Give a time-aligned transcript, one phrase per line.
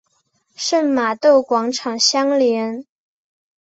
[0.55, 2.83] 圣玛窦广场相连。